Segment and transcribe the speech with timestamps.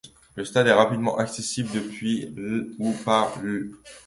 [0.35, 3.69] Le stade est rapidement accessible depuis l' ou par l'.